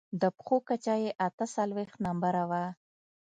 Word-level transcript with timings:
د 0.21 0.23
پښو 0.37 0.57
کچه 0.67 0.95
يې 1.03 1.11
اته 1.27 1.45
څلوېښت 1.55 1.95
نمبره 2.05 2.43
وه. 2.49 2.63